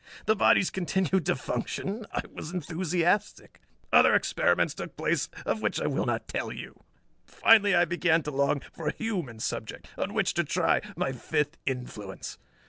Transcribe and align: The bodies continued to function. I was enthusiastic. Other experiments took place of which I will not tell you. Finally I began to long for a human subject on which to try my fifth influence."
The 0.25 0.35
bodies 0.35 0.71
continued 0.71 1.27
to 1.27 1.35
function. 1.35 2.07
I 2.11 2.23
was 2.33 2.51
enthusiastic. 2.51 3.61
Other 3.93 4.15
experiments 4.15 4.73
took 4.73 4.97
place 4.97 5.29
of 5.45 5.61
which 5.61 5.79
I 5.79 5.85
will 5.85 6.07
not 6.07 6.27
tell 6.27 6.51
you. 6.51 6.83
Finally 7.27 7.75
I 7.75 7.85
began 7.85 8.23
to 8.23 8.31
long 8.31 8.61
for 8.73 8.87
a 8.87 8.95
human 8.95 9.39
subject 9.39 9.89
on 9.99 10.15
which 10.15 10.33
to 10.33 10.43
try 10.43 10.81
my 10.97 11.11
fifth 11.11 11.55
influence." 11.67 12.39